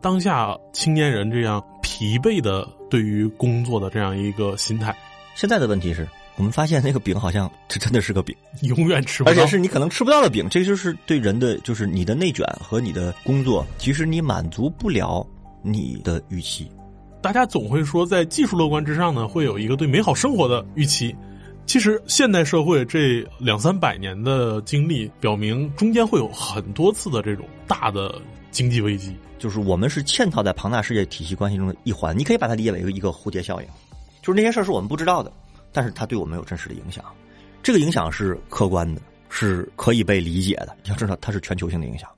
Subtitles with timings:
[0.00, 4.94] 当下青年人这样疲惫的对于工作的这样一个心态。
[5.34, 10.46] 现在的问题是我们发现那个饼好像这真的是个饼，永远吃不到，而且是你可能吃不到的饼。
[10.48, 15.26] 这就是对人的，就是你的内卷和你的工作，其实你满足不了
[15.62, 16.70] 你的预期。
[17.20, 21.14] 大家总会说，在技术乐观之上呢，会有一个对美好生活的预期。
[21.66, 28.14] 其实，现代社会这两三百年的经历表明，中间会有很多次的这种大的
[28.50, 29.16] 经济危机。
[29.38, 33.68] 就是我们是嵌套在庞大世界体系关系中的一环，你可以把它理解为一个一个蝴蝶效应。
[34.20, 35.32] 就是那些事儿是我们不知道的，
[35.72, 37.04] 但是它对我们有真实的影响。
[37.62, 40.76] 这个影响是客观的，是可以被理解的。
[40.84, 42.10] 要知道，它是全球性的影响。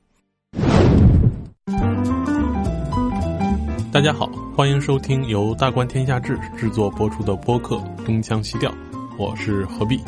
[3.92, 8.70] 大家好，欢迎收听由大观天下志制作播出的播客《东腔西调》，
[9.18, 10.00] 我是何必。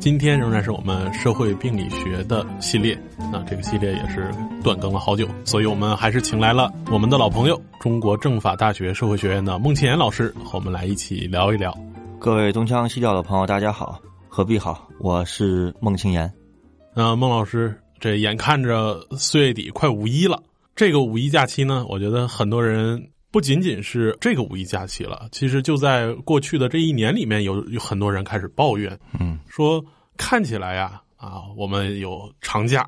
[0.00, 2.98] 今天仍然是我们社会病理学的系列，
[3.30, 4.30] 那这个系列也是
[4.64, 11.76] 断更了好久，所以我们还是请来了我们的老朋友，中国政法大学社会学院的孟庆岩老师，和我们来一起聊一聊。
[12.18, 16.32] 各位东腔西调的朋友，大家好，何必好，我是孟庆岩。
[16.96, 20.42] 那孟老师，这眼看着四月底快五一了，
[20.74, 29.84] 这个五一假期呢，我觉得很多人不仅仅是这个五一假期了，其实就在过去的这一年里面，有有很多人开始抱怨，嗯，说。
[30.22, 32.86] 看起来呀，啊，我们有长假，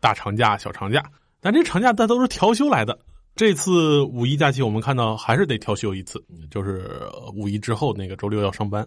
[0.00, 1.00] 大长假、小长假，
[1.40, 2.98] 但这长假它都是调休来的。
[3.36, 8.84] 这次五一假期，我们看到还是得调休一次，就是五一之后那个周六要上班。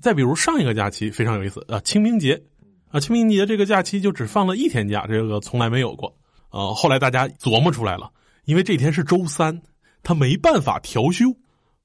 [0.00, 2.40] 再比如上一个假期非常有意思啊，清明节
[2.90, 6.16] 啊，清明节这个假期就只放了一天假，这个从来没有过。
[6.48, 8.10] 呃，后来大家琢磨出来了，
[8.46, 9.60] 因为这天是周三，
[10.02, 11.26] 他没办法调休，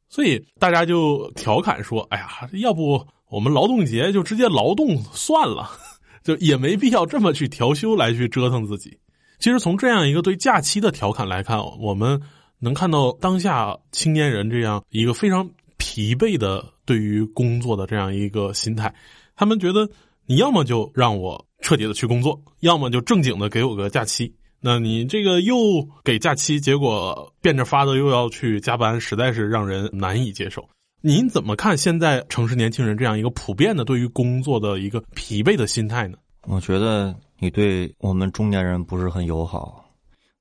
[0.09, 5.67] 所以大家就调侃说：“哎呀，要不……”我们劳动节就直接劳动算了，
[6.23, 8.95] 就也没必要这么去调休来去折腾自己。
[9.39, 12.21] 其实从这样一个对假期的调侃来看，我们
[12.59, 18.93] 能看到当下青年人这样一个非常疲惫的对于工作的这样一个心态。
[19.35, 19.89] 他们觉得
[20.27, 24.31] 你要么就让我彻底的去工作，要么就正经的给我个假期。
[24.65, 25.55] 那你这个又
[26.05, 30.65] 给假期，结果变着法的又要去加班，实在是让人难以接受。
[31.01, 36.17] 您怎么看现在城市年轻人这样一个普遍的对于工作的一个疲惫的心态呢？
[36.47, 39.83] 我觉得你对我们中年人不是很友好。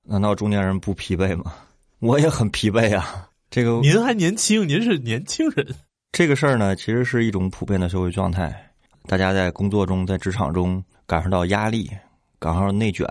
[0.04, 1.52] 难道中年人不疲惫吗？
[1.98, 3.28] 我也很疲惫啊。
[3.50, 5.66] 这个您还年轻，您是年轻人。
[6.12, 8.72] 这个事儿呢，其实是一种普遍的社会状态。
[9.08, 11.90] 大家在工作中、在职场中感受到压力，
[12.38, 13.04] 感受到内卷，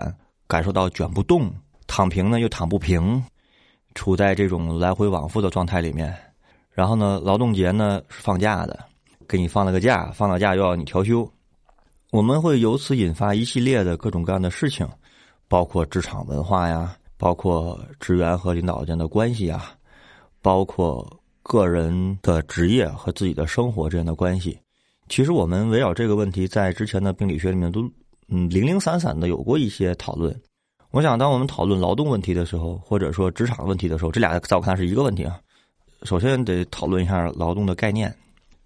[0.52, 1.50] 感受到卷不动，
[1.86, 3.24] 躺平呢又躺不平，
[3.94, 6.14] 处在这种来回往复的状态里面。
[6.72, 8.78] 然后呢，劳动节呢是放假的，
[9.26, 11.26] 给你放了个假，放了假又要你调休，
[12.10, 14.86] 我们会由此引发一系列的各种各样的事情，
[15.48, 19.72] 包括职场文化呀，包括职员和领导间的关系呀，
[20.42, 21.10] 包括
[21.42, 24.58] 个人的职业和自己的生活之间的关系。
[25.08, 27.90] 其实我们围绕这个问题，在之前的病理学里面都
[28.28, 30.34] 嗯零零散散的有过一些讨论。
[30.90, 35.40] 我想，当我们讨论劳动问题的时候，或者说职场问题的时候，这俩在我看来是一个问题啊。
[36.02, 38.14] 首先得讨论一下劳动的概念，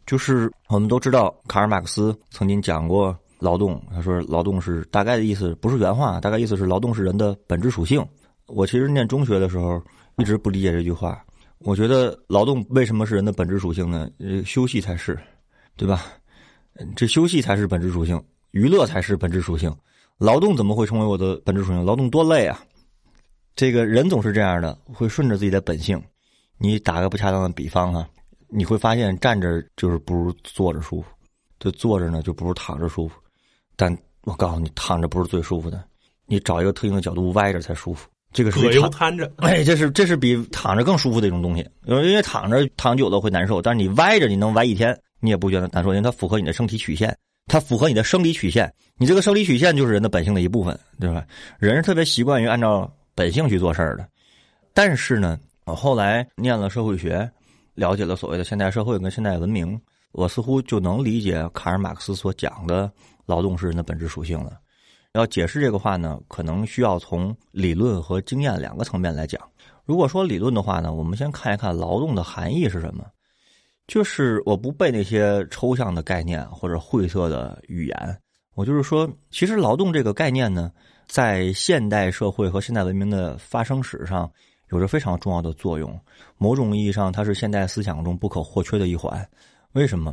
[0.06, 8.04] 就是我们都知道卡尔马克思曾经讲过劳动，他说劳动是大概的意思，不是原话，大概意思是劳动是人的本质属性。
[8.46, 9.80] 我其实念中学的时候
[10.16, 11.22] 一直不理解这句话，
[11.58, 14.10] 我觉得劳动为什么是人的本质属性呢？
[14.18, 15.16] 呃，休息才是，
[15.76, 16.02] 对吧？
[16.96, 18.20] 这休息才是本质属性，
[18.50, 19.74] 娱乐才是本质属性，
[20.18, 21.84] 劳动怎么会成为我的本质属性？
[21.84, 22.62] 劳动多累啊！
[23.54, 26.02] 这个人总是这样的，会顺着自己的本性。
[26.58, 28.08] 你打个不恰当的比方啊，
[28.48, 31.08] 你会发现站着就是不如坐着舒服，
[31.58, 33.16] 就坐着呢就不如躺着舒服。
[33.76, 35.82] 但我告诉你，躺着不是最舒服的，
[36.26, 38.08] 你找一个特定的角度歪着才舒服。
[38.32, 41.66] 这个是葛优瘫着，哎，这是这是比躺着更舒服的一种东西。
[41.84, 48.72] 因为因为躺着躺久了会难受，但是你歪着你能歪一天，你也不觉得难受，因为它符合你的身体曲线，它符合你的生理曲线。
[48.96, 51.26] 你这个生理曲线就是人的本性的一部分，对吧？
[51.58, 54.06] 人是特别习惯于按照本性去做事儿的，
[54.72, 55.38] 但是呢。
[55.66, 57.28] 我后来念了社会学，
[57.74, 59.76] 了解了所谓的现代社会跟现代文明，
[60.12, 62.88] 我似乎就能理解卡尔马克思所讲的
[63.24, 64.60] 劳动是人的本质属性了。
[65.14, 69.42] 要解释这个话呢，可能需要从理论和经验两个层面来讲。
[69.84, 73.04] 如果说理论的话呢，我们先看一看劳动的含义是什么。
[73.86, 78.18] 就是我不背那些抽象的概念或者晦涩的语言，
[78.54, 80.72] 我就是说，其实劳动这个概念呢，
[81.06, 84.30] 在现代社会和现代文明的发生史上。
[84.70, 85.96] 有着非常重要的作用，
[86.38, 89.24] 某种意义上，它是现代思想中不可或缺的一环。
[89.74, 90.12] 为什么？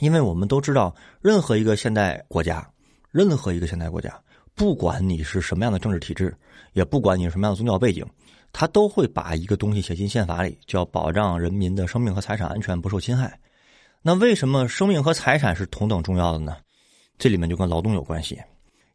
[0.00, 2.68] 因为我们都知道，任何一个现代国家，
[3.12, 4.20] 任何一个现代国家，
[4.56, 6.36] 不管你是什么样的政治体制，
[6.72, 8.04] 也不管你是什么样的宗教背景，
[8.54, 13.36] 他都会把一个东西写进宪法里，叫保障人民的生命和财产安全不受侵害。
[14.00, 16.56] 那为什么生命和财产是同等重要的呢？
[17.18, 18.40] 这里面就跟劳动有关系，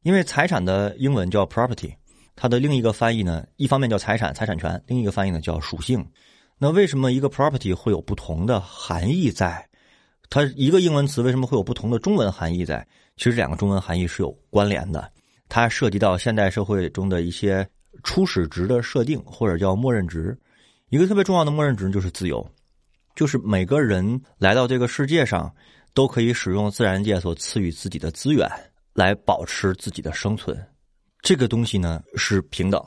[0.04, 1.94] 因为财产的英文叫 property，
[2.38, 6.06] 它的另一个翻译呢，一方面叫财产、财产权，另一个翻译呢叫属性。
[6.58, 9.68] 那为什么一个 property 会有不同的含义在？
[10.30, 12.88] 它一个英文词为什么会有不同的中文含义在？
[13.18, 15.12] 其实两个中文含义是有关联的，
[15.50, 17.68] 它涉及到现代社会中的一些
[18.04, 20.38] 初始值的设定，或者叫默认值。
[20.90, 22.46] 一个特别重要的默认值就是自由，
[23.16, 25.54] 就是每个人来到这个世界上。
[25.96, 28.48] 都可以使用自然界所赐予自己的资源
[28.94, 30.56] 来保持自己的生存，
[31.20, 32.82] 这个东西呢是平等，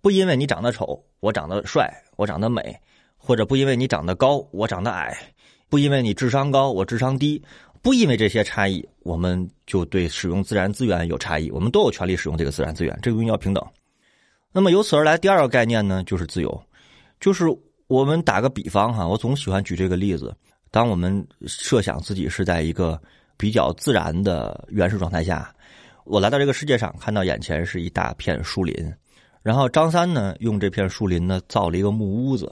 [0.00, 2.74] 不因为你长得丑，我长得帅，我长得美，
[3.18, 5.14] 或者不因为你长得高，我长得矮，
[5.68, 7.40] 不因为你智商高，我智商低，
[7.82, 13.62] 不因为这些差异，我们就对使用自然资源有差异，我们都有权利使用这个自然资源，这个东西要平等。
[14.52, 16.62] 那么由此而来，第二个概念呢就是自由，
[17.20, 17.44] 就是
[17.86, 20.34] 我们打个比方哈，我总喜欢举这个例子。
[20.70, 23.00] 当我们设想自己是在一个
[23.36, 25.54] 比较自然的原始状态下，
[26.04, 28.74] 我来到这个世界上，看到眼前是一大片树林，
[29.42, 32.50] 然后张三呢用这片树林呢造了一个木屋子，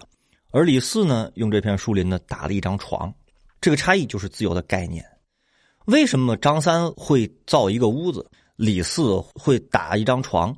[0.51, 3.13] 而李四呢用这片树林呢打了一张床，
[3.61, 5.05] 这个差异就是自由的概念。
[5.87, 10.57] 为什么张三会造一个屋子，李四会打一张床，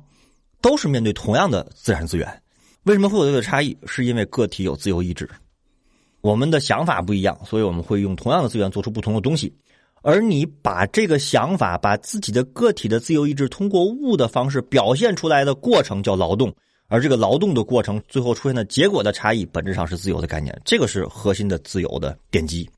[0.61, 2.41] 都是面对同样的自然资源，
[2.83, 3.77] 为什么会有这个差异？
[3.85, 5.29] 是因为个体有自由意志。
[6.21, 9.53] 我们的想法不一样，所以我们会用同样的资源做出不同的东西。
[10.01, 16.53] 而你把这个想法，把自己的个体的自由意志通过物的方式表现出来的过程叫劳动，
[16.87, 20.57] 而这个劳动的过程最后出现的结果的差异，本质上是自由的概念。
[20.65, 22.69] 这个是核心的自由的奠基。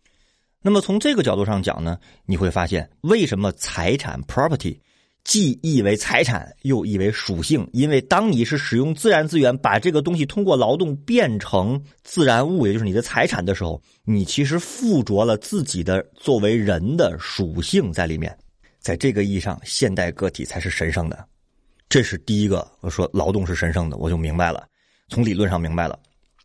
[0.62, 4.78] 那么从这个角度上讲呢，你会发现为什么财产 property。
[5.24, 18.36] 既意为财产，又意为属性，因为当你是使用自然资源，把这个东西通过劳动变成自然物，也就是你的财产的时候，你其实附着了自己的作为人的属性在里面。
[18.80, 21.24] 在这个意义上，现代个体才是神圣的。
[21.88, 24.68] 这是第一个，我说劳动是神圣的，我就明白了，
[25.08, 26.00] 从理论上明白了。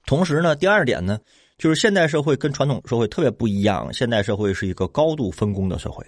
[0.04, 1.18] 同时呢，第二点呢，
[1.56, 6.04] 就是现代社会跟传统社会特别不一样，现代社会是一个高度分工的社会。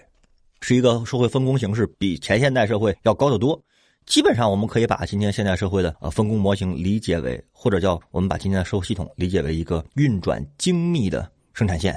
[0.61, 3.61] 是一个社会分工形式比前现代社会要高得多。
[4.05, 11.93] 基本上，我们可以把今天现代社会的呃分工模型理解为，或者叫我们把今天的社会系统理解为一个运转精密的生产线。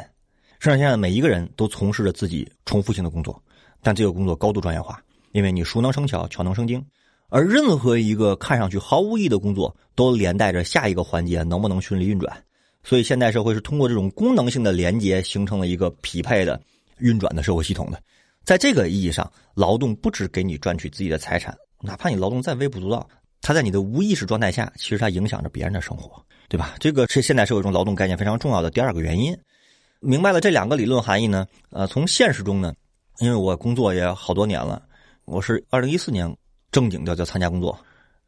[0.59, 3.43] 生产线的每一个人都从事着自己重复性的工作，
[3.83, 6.85] 但这个工作高度专业化，因为你熟能生巧，巧能生精。
[7.31, 12.37] 而任何一个看上去毫无意义的工作，都连带着下一个环节能不能顺利运转。
[12.85, 16.61] 所以，现代社会是通过这种功能性的连接，形成了一个匹配的
[16.99, 17.99] 运转的社会系统的。
[18.45, 23.09] 在这个意义上，劳动不只给你赚取自己的财产，哪怕你劳动再微不足道，
[23.41, 26.75] 它在你的无意识状态下，其实它影响着别人的生活，对吧？
[26.81, 29.37] 这个是现代社会中劳动概念非常重要的第二个原因。
[30.01, 31.47] 明白了这两个理论含义呢？
[31.71, 32.75] 呃，从现实中呢，
[33.21, 34.83] 因为我工作也好多年了，
[35.25, 36.37] 我是二零一四年
[36.73, 37.79] 正经的在参加工作，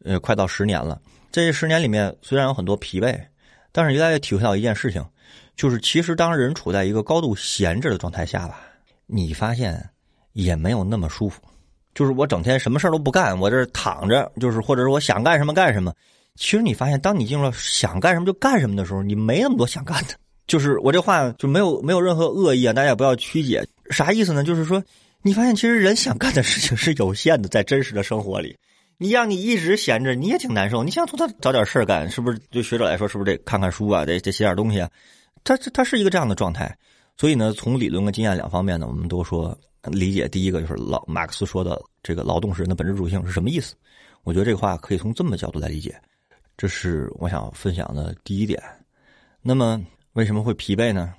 [0.04, 1.00] 呃，快到十年了。
[1.32, 3.20] 这十年里面虽然有很多疲惫，
[3.72, 5.04] 但是越来越体会到一件事情，
[5.56, 8.60] 就是其实当人处在一个高度闲置的状态下吧，
[9.06, 9.90] 你发现。
[10.34, 11.40] 也没有那么舒服，
[11.94, 15.92] 就是我整天什么事都不干，我这躺着，就是或者是我想干什么干什么。
[16.36, 20.14] 其实你发现，当你进入了想干什么就干什么的时候，你没那么多想干的。
[20.46, 23.66] 就是我这话就没有没有任何恶意啊，大家也不要曲解。
[23.90, 24.44] 啥意思呢？
[24.44, 24.82] 就是说，
[25.22, 28.54] 你发现其实人想干的事情是有限的，在真实的生活里，
[28.98, 30.82] 你让你一直闲着，你也挺难受。
[30.82, 32.38] 你想从他找点事儿干，是不是？
[32.50, 34.04] 对学者来说，是不是得看看书啊？
[34.04, 34.90] 得得写点东西啊？
[35.44, 36.76] 他他他是一个这样的状态。
[37.16, 39.56] 所以呢，从理论跟经验两方面呢，我们都说。
[39.90, 43.74] 理解第一个就是老马克思说的这个劳动是人的本质属性是什么意思？
[44.22, 45.94] 我觉得这个话可以从这么角度来理解，
[46.56, 48.62] 这是我想分享的第一点。
[49.42, 51.14] 那么为什么会疲惫呢？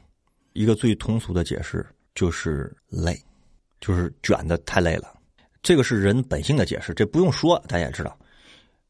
[0.54, 3.16] 一个最通俗的解释就是累，
[3.80, 5.14] 就是卷的太累了。
[5.62, 8.18] 这个是人本性的解释，这不用说，大家也知道。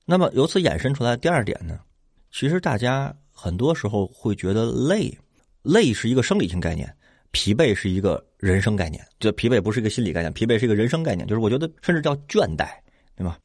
[0.06, 1.80] 那么由此衍生出来第二点呢，
[2.32, 5.18] 其实大家很多时候会觉得累，
[5.64, 6.96] 累是一个生理性概念。
[7.36, 11.28] 疲惫是一个人生概念，就疲惫不是一个心理概念，疲惫是一个人生概念。
[11.28, 12.70] 就是我觉得甚至叫倦怠，
[13.14, 13.38] 对吧？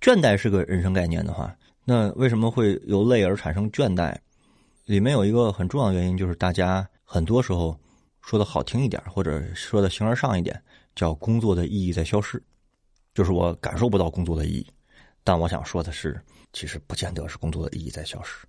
[0.00, 4.16] 倦怠是个人生概念的话，那为什么会由累而产生倦怠？
[4.86, 7.78] 里面有一个很重要的原因，就是大家很多时候
[8.22, 10.58] 说的好听一点，或者说的形而上一点，
[10.96, 12.42] 叫工作的意义在消失，
[13.12, 14.66] 就是我感受不到工作的意义。
[15.22, 16.18] 但我想说的是，
[16.54, 18.46] 其实不见得是工作的意义在消失，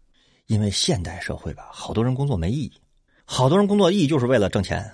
[0.47, 2.71] 因为现代社会吧，好多人工作没意义。
[3.25, 4.89] 好多人工作意义就是为了挣钱，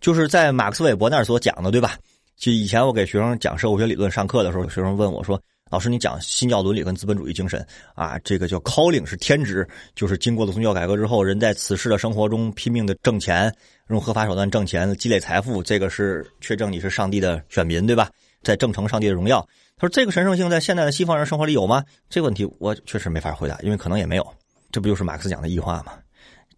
[0.00, 1.96] 就是在马克思韦伯那儿所讲的，对吧？
[2.36, 7.64] 就以前我给学生讲社会学理论上课的时候，学生问我说：“老师，你讲新教伦理跟资本主义精神
[7.94, 13.54] 啊，这个叫 calling 是天职，就是经过了宗教改革之后，人在此世的生活中拼命的挣钱，
[13.88, 18.10] 用合法手段挣钱，积累财富，这个是确证你是上帝的选民，对吧？
[18.42, 19.46] 在正成上帝的荣耀。”
[19.78, 24.26] 他说：“这个神圣性在现代的西方人生活里有吗？”这个问题我确实没法回答，因为可能也没有。
[24.72, 25.92] 这不就是马克思讲的异化吗？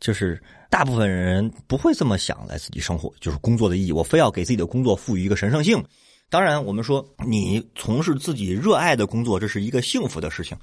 [0.05, 3.91] 就是大部分人不会这么想来自己生活，就是工作的意义。
[3.91, 5.83] 我非要给自己的工作赋予一个神圣性。
[6.29, 10.55] 当然，我们说你从事自己热爱的工作，这是一个幸福的事情。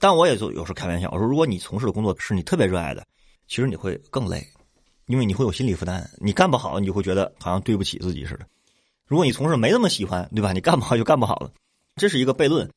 [0.00, 3.06] 但我也就有时候开玩笑，我说如果你从事的工作是你特别热爱的，
[3.46, 4.44] 其实你会更累，
[5.06, 6.10] 因为你会有心理负担。
[6.18, 8.44] 你干不好，你就会觉得好像对不起自己似的。
[9.06, 10.52] 如果你从事没那么喜欢，对吧？
[10.52, 11.52] 你干不好就干不好了，
[11.94, 12.68] 这是一个悖论。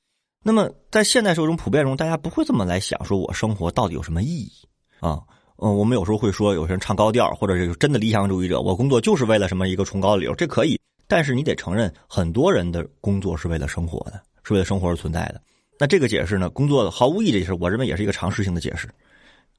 [0.44, 4.52] 那么在现代社会中普遍中，大家不会这么来想，说我生活到底有什么意义
[5.00, 5.20] 啊？
[5.64, 10.80] 嗯，我们有时候会说，有些人唱高调，或者是真的理想主义者，我工作就是为了什么一个崇高的理由，这可以。
[11.08, 15.40] 但是你得承认，很多人的工作是为了生活的，是为了生活而存在的。
[15.78, 18.90] 那这个解释呢，工作毫无意义，这事我认为也是一个常识性的解释。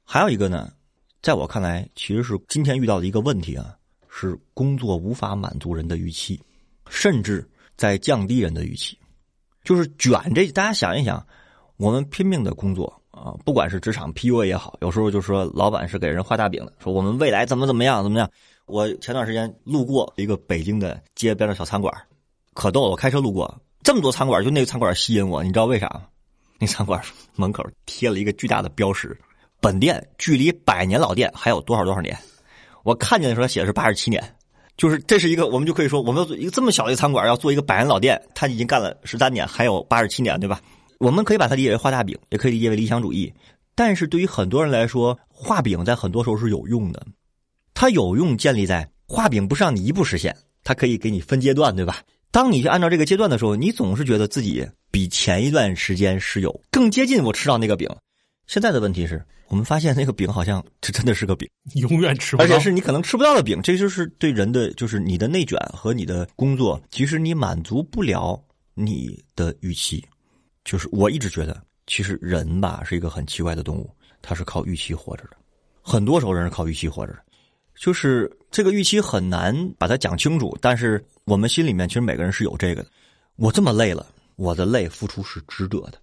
[0.03, 0.73] 还有一个呢，
[1.21, 3.73] 在我看来，其实是今天遇到的一个问题啊，
[4.09, 6.37] 是工作无法满足人的预期，
[6.89, 8.97] 甚至在降低人的预期。
[9.63, 11.25] 就是卷这，大家想一想，
[11.77, 13.01] 我们拼命的工作。
[13.13, 18.27] 啊，不管是职场 PUA 也好，有时候就说老板是给人画大饼的，说我们未来怎么怎么样怎么样。
[18.65, 21.93] 我前段时间路过一个北京的街边的小餐馆，
[22.53, 22.89] 可逗了。
[22.89, 26.01] 我开车路过，这么多餐馆，就那个餐馆吸引我，你知道为啥吗？
[26.57, 26.99] 那餐馆
[27.37, 29.15] 门口贴了一个巨大的标识，
[29.61, 32.17] 本店距离百年老店还有多少多少年。
[32.83, 34.23] 我看见的时候写的是八十七年，
[34.75, 40.59] 就是这是一个我们就可以说，我们做一个这么小的一个餐馆，要做一个百年老店，他已经干了十三年，还有八十七年，对吧？
[41.03, 43.31] 我们可以把它理解为画大饼，也可以理解为理想主义。
[43.75, 47.05] 但是对于很多人来说，画饼在很多时候是有用的。
[47.73, 50.33] 它有用建立在画饼不是让你一步实现，
[50.63, 52.01] 它可以给你分阶段，对吧？
[52.31, 57.89] 当你去按照这个阶段的时候，你总是觉得自己比前一段时间是有更接近我吃到那个饼。
[58.47, 63.59] 现在的问题是我们发现那个饼好像这真的是个饼，永远吃不到，而且是你可能吃不到的饼。
[63.61, 68.41] 这就是对人的，就是你的内卷和你的工作，其实你满足不了
[68.73, 70.01] 你的预期。
[70.63, 73.89] 就是我一直觉得，其实人吧是一个很奇怪的动物，
[74.21, 75.31] 他是靠预期活着的。
[75.81, 77.19] 很多时候人是靠预期活着的，
[77.75, 80.57] 就是这个预期很难把它讲清楚。
[80.61, 82.89] 但是我们心里面其实每个人是有这个的。
[83.35, 85.95] 我这么累了，我的累付出是值得的。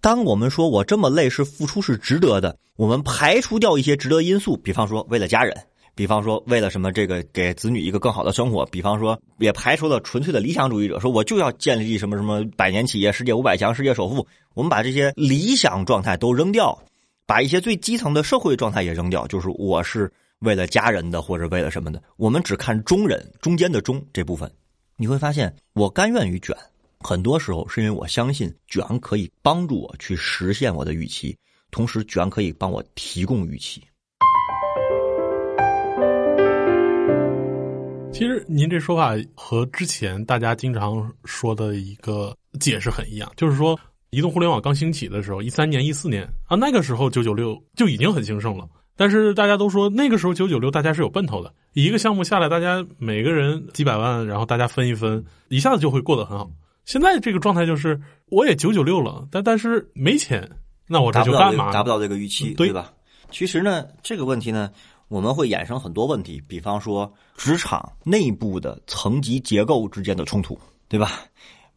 [0.00, 5.54] 当我们说我这么累是付出是值得的，我们排除掉一些值得因素，比方说为了家人。
[5.98, 8.64] 比方说，为了什么这个给子女一个更好的生活？
[8.66, 14.24] 比方说，也排除了纯粹的理想主义者，说我就要建立什么什么百年企业、世界五百强、世界首富。
[14.54, 16.80] 我们把这些理想状态都扔掉，
[17.26, 22.00] 把一些最基层的社会状态也扔掉，就是我是为了家人的，或者为了什么的。
[22.16, 24.48] 我们只看中人中间的中这部分，
[24.96, 26.56] 你会发现，我甘愿于卷，
[27.00, 31.36] 很多时候是因为我相信卷可以帮助我去实现我的预期，
[31.72, 33.82] 同时卷可以帮我提供预期。
[38.18, 43.78] 其实您这说法和之前大家经常说的一个解释很一样，就是说，
[44.10, 48.66] 移动互联网刚兴起的时候，一三年、一四年啊，那个时候九九六就已经很兴盛了。
[48.96, 56.50] 但是大家都说那个时候九九六大家是有奔头的，一个项目下来，大家每个人几百万，然后大家分一分，一下子就会过得很好。
[56.86, 60.42] 现在这个状态就是，我也九九六了，但但是没钱，
[60.88, 61.70] 那我这就干嘛？
[61.70, 62.92] 达不到这个预期，对吧？
[63.30, 64.68] 其实呢，这个问题呢。
[65.08, 71.22] 我们会衍生很多问题，比方说职场内部的层级结构之间的冲突，对吧？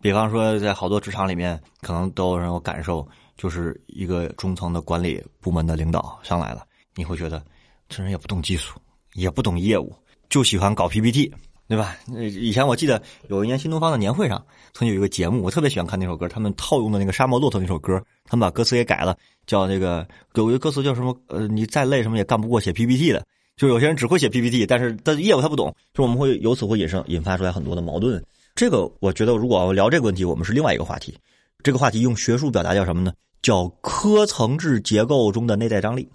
[0.02, 3.08] 比方说在好多职场里面，可能都有人有感受，
[3.38, 7.42] 就是一个中层的管理部门的领导上来了，你会觉得
[7.88, 8.80] 这人也不懂技术，
[9.14, 9.96] 也不懂业务，
[10.30, 11.32] 就喜欢搞 PPT。
[11.72, 11.96] 对吧？
[12.10, 16.28] 以前我记得有一年新东方的年会上，曾经有一个节目，我特别喜欢看那首歌。
[16.28, 17.94] 他们套用的那个《沙漠骆驼》那首歌，
[18.26, 19.16] 他们把歌词也改了，
[19.48, 21.18] 叫那个有一个歌词叫什么？
[21.28, 23.26] 呃，你再累什么也干不过写 PPT 的。
[23.56, 28.22] 就有些人只会写 PPT，但是的业务他不懂，就我们会由此会引生引发出来很多的矛盾。
[28.54, 31.18] 这个我觉得，如果聊这个问题，我们是另外一个话题。
[31.64, 33.14] 这个话题用学术表达叫什么呢？
[33.42, 36.06] 叫科层制结构中的内在张力。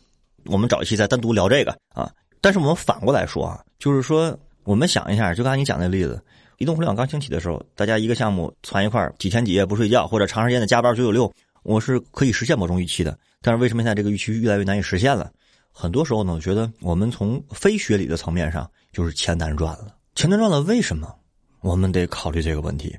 [0.45, 2.13] 我们找一期再单独聊这个啊。
[2.43, 4.39] 但是我们反过来说啊，就是说。
[4.67, 6.21] 我们想一下，就刚才你讲那例子，
[6.59, 11.33] 移动互联网刚兴起的时候，大家一个项目攒一块几天几夜不睡觉，或者长时间的加班九九六，
[11.63, 13.17] 我是可以实现某种预期的。
[13.41, 15.31] 但是为什么现在这个预期越来越难以实现了？
[15.71, 19.95] 很多时候呢，我觉得我们从非学理的层面上，就是钱难赚了。
[20.17, 21.15] 钱难赚了，为什么？
[21.61, 22.99] 我们得考虑这个问题。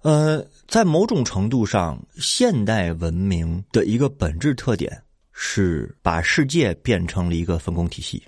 [0.00, 5.02] 呃，在某种程度上，现代文明的一个本质特点
[5.32, 8.22] 是把世界变成了一个分工体系。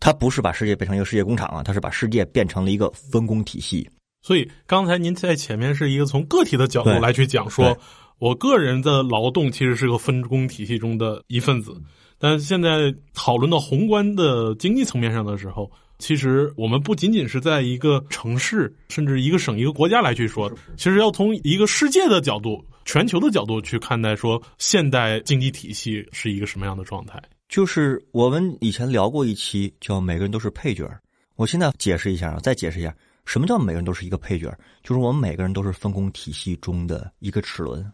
[0.00, 3.88] 它不是把世界变成一个世界工厂啊，它是把世界变成了一个分工体系。
[4.22, 7.76] 所以刚才您在前面是一个从个体的角度来去讲，说对
[8.18, 11.76] 我个人的劳动其实是个分工体系中的一份子，
[12.18, 27.20] 但现在讨论到宏观的经济层面上的时候，其实我们不仅仅是在一个城市，甚至一个省、一个国家来去说，其实要从一个世界的角度、全球的角度去看待，说现代经济体系是一个什么样的状态。
[27.54, 30.90] 就是我们以前聊过一期，叫每个人都是配角。
[31.36, 32.92] 我现在解释一下啊，再解释一下，
[33.26, 34.52] 什么叫每个人都是一个配角？
[34.82, 37.88] 就是我们每个人都是分工体系中的一个齿轮。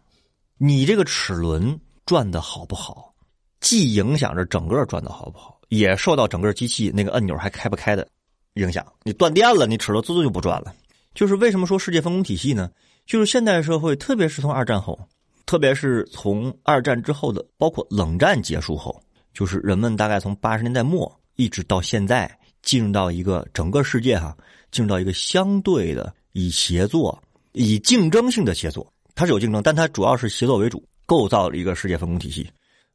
[0.57, 3.13] 你这个齿轮转的好不好，
[3.59, 8.07] 既影响着整个转的好不好，也受到整个机器那个按钮还开不开的
[8.55, 8.83] 影响。
[9.03, 10.73] 你断电了，你齿轮自动就不转了。
[11.13, 12.71] 就是为什么说世界分工体系呢？
[13.05, 14.99] 就是现代社会，特别是从二战后，
[15.45, 18.99] 特别是从二战之后的，包括冷战结束后，
[19.33, 22.29] 就是人们大概从八十年代末一直到现在，
[22.61, 24.35] 进入到一个整个世界哈、
[24.71, 27.21] 进入到一个相对的以协作、
[27.53, 32.49] 以竞争性的协作，它是有竞争，但它主要是协作为主，构造了一个世界分工体系。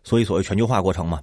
[0.04, 1.22] 所以所谓全球化过程嘛，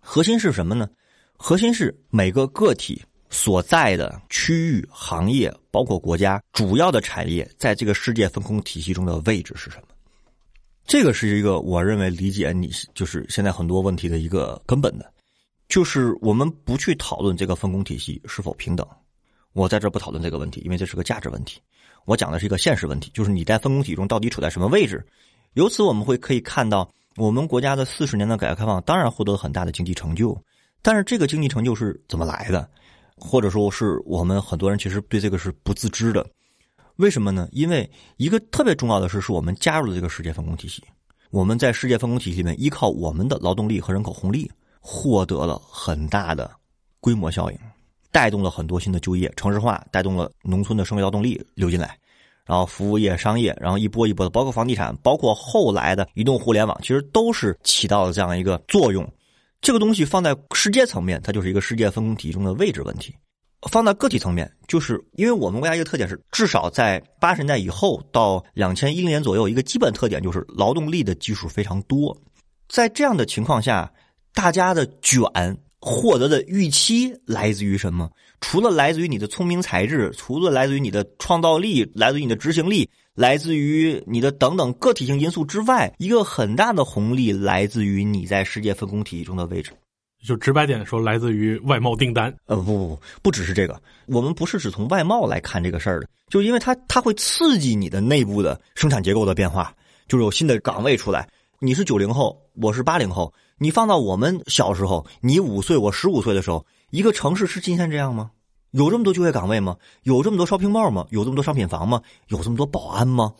[0.00, 0.88] 核心是什么呢？
[1.36, 9.89] 核心是每个个体所在的区域、行业，包括国家主要的产业，在这个世界分工体系中的位置是什么？
[10.90, 15.08] 这个是一个我认为理解你就是现在很多问题的一个根本的，
[15.68, 18.84] 就是我们不去讨论这个分工体系是否平等。
[19.52, 21.60] 我在这不讨论这个问题，因为这是个价值问题。
[22.06, 25.06] 我讲的是一个现实问题，就是你在分工体中到底处在什么位置。
[25.52, 30.36] 由此我们会可以看到，我们国家的四十年的改革开放当然获得了很大的经济成就，
[30.82, 32.68] 但是这个经济成就是怎么来的，
[33.14, 36.26] 或者说是我们很多人其实对这个是不自知的。
[37.00, 37.48] 为什么呢？
[37.50, 40.82] 因为一个特别重要的事，是我们加入了这个世界分工体系。
[41.30, 46.50] 我们在世界分工体系里面，依靠我们的劳动力和人口红利，获得了很大的
[47.00, 47.58] 规模效应，
[48.12, 51.96] 带动了很多新的就业，城市化带动了农村的生育劳动力流进来，
[52.44, 59.10] 然后服务业、商业，然后一波一波的，包括房地产，包括后来的移动互联网，其实都是起到了这样一个作用。
[59.62, 63.14] 这个东西放在世界层面，它就是一个世界分工体系中的位置问题。
[63.68, 72.16] 放到个体层面，就是因为我们国家一个特点是，至少在八十年代以后到两千一零年左右，一个基本特点就是劳动力的基数非常多。
[72.68, 73.92] 在这样的情况下，
[74.32, 75.22] 大家的卷
[75.80, 78.10] 获得的预期来自于什么？
[78.40, 89.72] 除了来自于你的聪明才智，除了来自于你的创造力，来自于你的执行力，来自于你的等等个体性因素之外，一个很大的红利来自于你在世界分工体系中的位置。
[90.24, 92.34] 就直白点说，来自于外贸订单。
[92.46, 99.74] 呃，不不不，不只是这个，我们不是只从外贸来看这个事儿的，就因为它它会刺激你的内部的生产结构的变化，
[100.08, 101.28] 就是有新的岗位出来。
[101.58, 108.30] 你是九零后，我是八零后，你放到我们小时候，你五岁，我十五岁的时候，一个城市是今天这样吗？
[108.70, 109.76] 有这么多就业岗位吗？
[110.04, 111.06] 有这么多 shopping mall 吗？
[111.10, 112.00] 有这么多商品房吗？
[112.28, 113.34] 有这么多保安吗？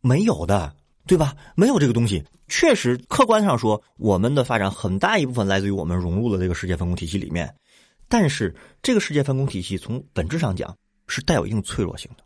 [0.00, 0.72] 没有的，
[1.10, 1.34] 对吧？
[1.56, 2.22] 没有这个东西。
[2.46, 7.52] 确实，客观上说，我们的发展很大一部分来自于我们融入了这个世界分工体系里面。
[8.06, 10.72] 但是，这个世界分工体系从本质上讲
[11.08, 12.22] 是带有一定脆弱性的。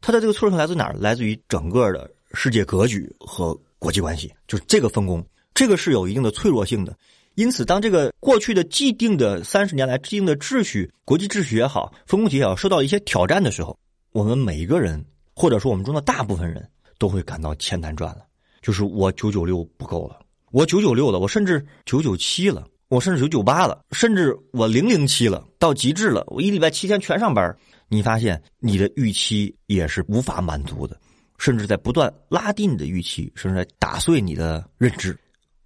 [0.00, 0.96] 它的这个脆弱性来自哪儿？
[0.98, 6.98] 来自于整个的世界格局和国际关系，就是这个分工，这个是有一定的脆弱性的。
[7.36, 13.78] 因此，当这个过去的既定的三十年来既定的秩序、国际秩序也好，分工体系也好，受到一些挑战的时候，
[14.10, 18.24] 我们每一个人，或者说我们中的大部分人都会感到千难转了。
[18.62, 20.18] 就是我九九六不够了，
[20.50, 27.56] 我九九六了，我甚至九九七了，我甚至九九八了，甚至我零零七了，到极致了，我一礼拜七天全上班。
[27.88, 30.98] 你发现你的预期也是无法满足的，
[31.38, 35.16] 甚至在不断拉低你的预期，甚至在打碎你的认知。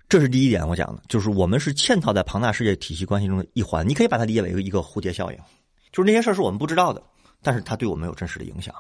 [0.07, 3.89] 这是第一点，我讲的就是我们是嵌套在庞大世界体系关系中的一环。
[3.89, 5.39] 你可以把它理解为一个一个蝴蝶效应，
[5.93, 7.03] 就是那些事儿是我们不知道的，
[7.41, 8.75] 但是它对我们有真实的影响。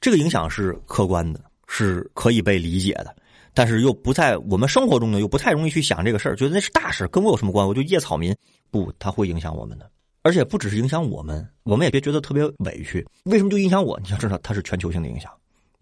[0.00, 3.14] 这个影响是客观的，是可以被理解的。
[3.54, 7.68] 但是又不在我们生活中呢，又不太容易去想这个事儿，觉得那是大事，跟我有什么关系？
[7.68, 8.34] 我就叶草民，
[8.70, 9.90] 不，它会影响我们的，
[10.22, 13.04] 而且不只是影响我们，我们也别觉得特别委屈。
[13.24, 13.98] 为什么就影响我？
[14.04, 15.32] 你要知道，它是全球性的影响，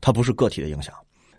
[0.01, 0.95] 它不是个体的影响。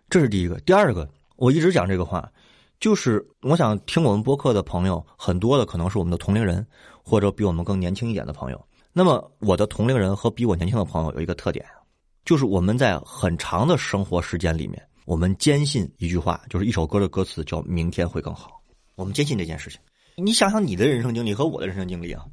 [0.09, 0.59] 这是第一个。
[0.59, 2.31] 第二个，我一直讲这个话，
[2.79, 6.63] 就是我想听我们播客的朋友，很多的可能是我们的同龄人，
[7.03, 8.67] 或者比我们更年轻一点的朋友。
[8.93, 11.65] 那么，我的同龄人和比我年轻的朋友有一个特点，
[12.27, 14.85] 就是我们在很长的生活时间里面。
[15.05, 18.61] 我们坚信一句话，就是一首歌的歌词叫“明天会更好”。
[18.95, 19.79] 我们坚信这件事情。
[20.17, 22.25] 你想想你的人生经历和我的人生经历啊，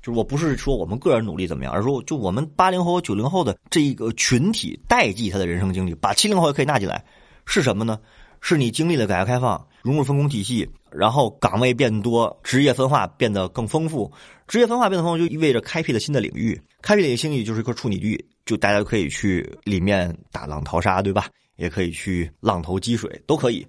[0.00, 7.04] 就是我不是说我们个人努力怎么样，而是说就我们八零后和九零后的这一个群体代际他的人生经历，把七零后也可以纳进来，
[7.44, 7.98] 是什么呢？
[8.40, 14.08] 是你经历了改革开放，融入分工体系，然后岗位变多，职业分化变得更丰富。
[14.46, 18.24] 职业分化变得丰富，就意味着开辟了新的领域，开辟了新领域就是一块处女地。
[18.50, 21.28] 就大家可以去里面打浪淘沙，对吧？
[21.54, 23.64] 也可以去浪头积水，都可以。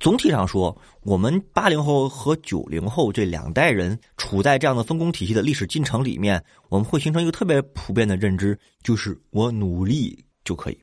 [0.00, 10.82] 总体上说，我们八零后和九零后这两代人处在这样的分工体系的历史进程里面，我们会形成一个特别普遍的认知，就是我努力就可以。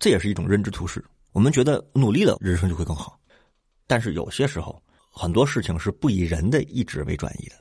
[0.00, 1.04] 这也是一种认知图示。
[1.30, 3.16] 我们觉得努力了，人生就会更好。
[3.86, 7.54] 但是有些时候，很多事情是不以人的意志为转移的。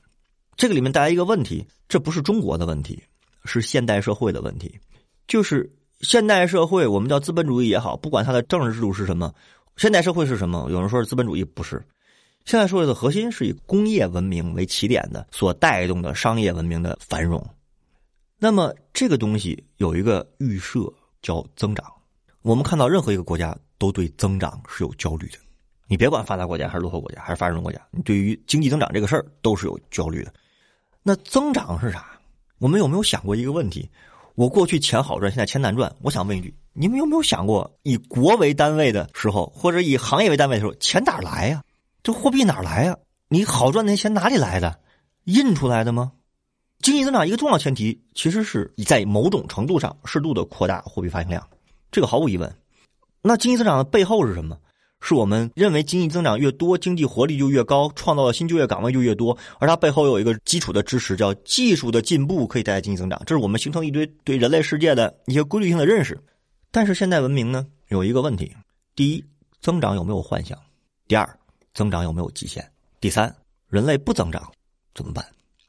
[0.57, 3.03] 这个里面带来一个问题，这不是中国的问题，
[3.43, 4.79] 是现代社会的问题。
[5.27, 9.33] 就是现代社会，我们叫资本主义也好，不管它的政治制度是什么，
[9.77, 10.67] 现代社会是什么？
[10.69, 11.83] 有人说是资本主义，不是。
[12.45, 17.43] 现代社会的核心是以工业文明为起点的，所带动的商业文明的繁荣。
[18.37, 21.85] 那么这个东西有一个预设叫增长。
[22.43, 25.39] 我们看到任何一个国家都对增长是有焦虑的。
[25.87, 30.31] 你别管发达国家还是落后国家还是发展中国家，你对于经济增长这个事儿都是有焦虑的。
[31.01, 32.19] 那增长是啥？
[32.59, 33.89] 我们有没有想过一个问题？
[34.35, 35.95] 我过去钱好赚，现在钱难赚。
[36.01, 41.63] 我想问一句：你们有没有想过，以国为单位的时候，或者以行业为单位的时候，钱哪来呀？
[42.03, 42.97] 这货币哪来呀？
[43.29, 44.77] 你好赚那些钱哪里来的？
[45.23, 46.11] 印出来的吗？
[46.79, 51.47] 经济增长一个重要前提，其实是在某种程度上适度的扩大货币发行量，
[51.89, 52.53] 这个毫无疑问。
[53.21, 54.57] 那经济增长的背后是什么？
[55.07, 66.19] 是我们认为经济增长越多，经济活力就越高，创造的新就业岗位就越多，而它背后有一个基础的支持，叫技术的进步可以带来经济增长，这是我们形成一堆对人类世界的一些规律性的认识。
[66.71, 68.51] 但是现代文明呢，有一个问题：
[68.95, 69.23] 第一，
[69.61, 70.57] 增长有没有幻想；
[71.07, 71.39] 第二，
[71.75, 72.63] 增长有没有极限；
[72.99, 73.31] 第三，
[73.69, 74.51] 人类不增长
[74.95, 75.23] 怎么办？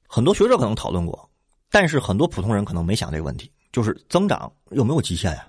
[0.07, 1.29] 很多学者可能讨论过，
[1.71, 5.47] 但是很多普通人可能没想这个问题，就是增长有没有极限呀？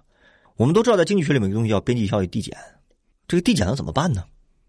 [0.58, 2.54] 我们都知道，在经济学里面有个东西叫边际效益递减。
[3.28, 4.24] 这个递减了怎么办呢？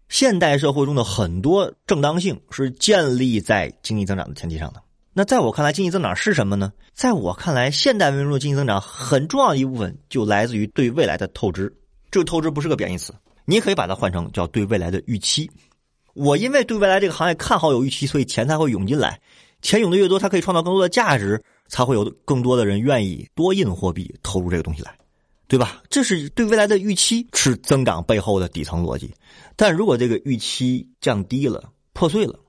[0.09, 4.81] 现代社会中的很多正当性是建立在经济增长的前提上的。
[5.13, 6.73] 那在我看来，经济增长是什么呢？
[6.93, 11.73] 在我看来，现代文明中的经济增长很重要的一部分就来自于对未来的透支。
[12.11, 13.13] 这个透支不是个贬义词，
[13.45, 15.49] 你也可以把它换成叫对未来的预期。
[16.13, 19.21] 我因为对未来这个行业看好有预期，所以钱才会涌进来。
[19.61, 24.97] 钱涌的越多，它可以创造更多的价值，才会有更多的人愿意多印货币投入这个东西来。
[25.49, 25.81] 对吧？
[25.89, 29.11] 这是对未来的预期是增长背后的底层逻辑，
[29.55, 32.39] 但如果这个预期降低了、破碎了，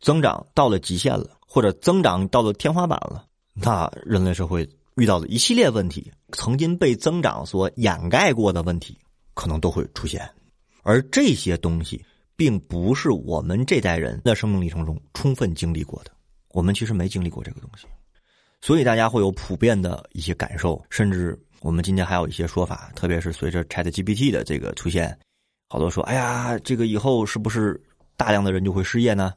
[0.00, 8.96] 增长到了极限了，或者增长到了天花板了，那人类社会遇到的一系列问题，曾经被增长所掩盖过的问题，
[9.34, 10.26] 可能都会出现。
[10.82, 12.02] 而这些东西，
[12.36, 16.10] 并不是我们这代人的生命历程中充分经历过的，
[16.52, 17.86] 我们其实没经历过这个东西，
[18.62, 21.38] 所以大家会有普遍的一些感受，甚至。
[21.64, 25.18] 我们今天还有一些说法，特别是随着 Chat GPT 的这个出现，
[25.70, 27.82] 好多说：“哎呀，这个以后是不是
[28.18, 29.32] 大量的人就会失业呢？”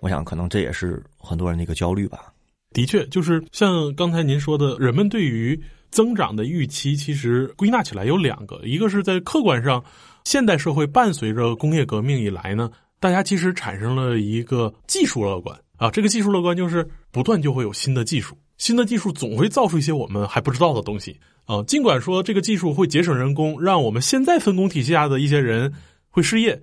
[0.00, 2.32] 我想，可能这也是很多人的一个焦虑吧。
[2.72, 5.56] 的确，就是像刚才您说的，人们对于
[5.88, 9.80] 增长的预期，其实归纳起来有两个：一个是在客观上，
[10.24, 21.16] 现代社会伴随着工业革命以来呢，大家其实产生了一个技术乐观啊，这个技术乐观就是不断就会有新的技术，新的技术总会造出一些我们还不知道的东西。
[21.48, 25.72] 啊，尽管说这个技术会节省人工，让我们现在分工体系下的一些人
[26.10, 26.60] 会失业，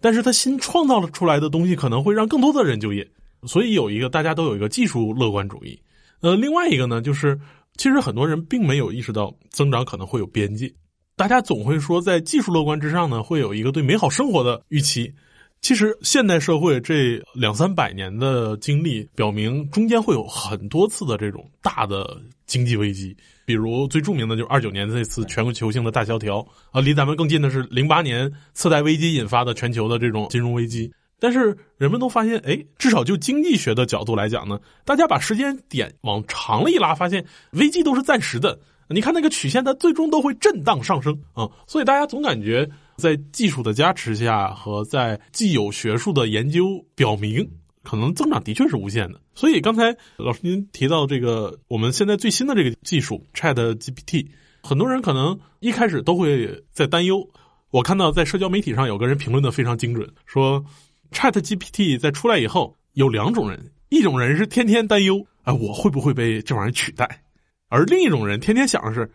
[0.00, 3.08] 但是他新创造了出来的东西可能会让更多的人就业，
[3.44, 5.80] 所以有一个大家都有一个技术乐观主义。
[6.20, 7.38] 呃，另外一个呢，就是
[7.76, 10.68] 其实很多人并没有意识到增长可能会有边界，
[11.14, 15.14] 大家总会说在技术乐观之上呢，会有一个对美好生活的预期。
[15.60, 23.16] 其实现代社会这两三百年的经历表明，中间会有很多次的这种大的经济危机。
[23.44, 30.92] 比如最著名的就是二九年的那次全球性的大萧条啊，离咱们更近的是零八年次贷危机引发的全球的这种金融危机。
[31.20, 38.58] 但是人们都发现，哎，至少就经济学的角度来讲呢，大家把时间点往长了一拉，发现危机都是暂时的。
[38.88, 41.48] 你看那个曲线，它最终都会震荡上升啊。
[41.66, 47.48] 所以大家总感觉在技术的加持下和在既有学术的研究表明。
[47.84, 54.26] 可能增长的确是无限的，所以刚才老师您提到这个，我们现在最新的这个技术 Chat GPT，
[54.62, 57.28] 很多人可能一开始都会在担忧。
[57.70, 60.64] 我看到在社交媒体上有个人评论的非常精准，说
[61.12, 67.22] Chat GPT 在出来以后有两种人，一种人是天天担忧，哎，我会不会被这玩意儿取代？
[67.68, 69.10] 而另一种人天天想的是，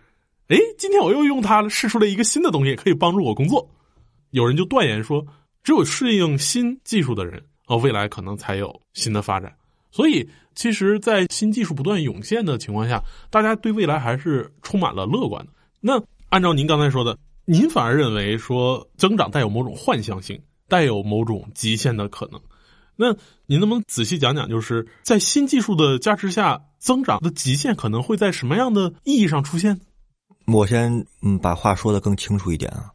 [0.50, 3.70] 哎，今天我又用它试出了一个新的东西，可以帮助我工作。
[4.32, 5.26] 有人就断言说，
[5.64, 7.42] 只有适应新技术的人。
[7.70, 9.56] 呃，未来可能才有新的发展，
[9.92, 15.52] 所以其实，在新技术不断涌现的情况下，大家对未来还是充满了乐观的。
[15.80, 22.42] 那按照您刚才说的，您反而认为说增长带有某种幻象性，带有某种极限的可能。
[22.96, 29.80] 那您能不能仔细讲讲，就是在新技术的加持下，增长的极限可能会在什么样的意义上出现？
[30.48, 32.92] 我先嗯把话说的更清楚一点啊，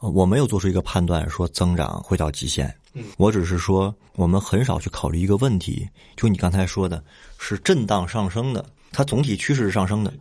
[0.00, 2.72] 我没有做出一个判断说增长会到极限，
[3.16, 7.02] 我只是说我们很少去考虑一个问题，就你刚才说的
[7.38, 10.12] 是震荡上升的，它总体趋势是上升的，